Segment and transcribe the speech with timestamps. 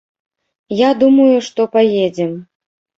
[0.79, 2.37] Я думаю, што паедзем.